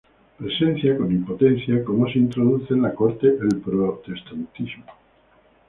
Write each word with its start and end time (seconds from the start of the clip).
Presencia 0.39 0.97
con 0.97 1.11
impotencia 1.11 1.83
cómo 1.85 2.07
se 2.09 2.17
introduce 2.17 2.73
en 2.73 2.81
la 2.81 2.95
corte 2.95 3.27
el 3.27 3.61
protestantismo. 3.63 4.85